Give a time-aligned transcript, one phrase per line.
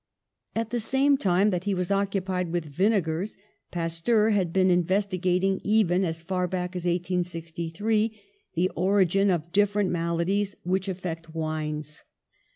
[0.55, 3.37] At the same time that he was occupied with vinegars
[3.69, 8.19] Pasteur had been investigating even as far back as 1863
[8.55, 12.03] the origin of different mala dies which affect wines.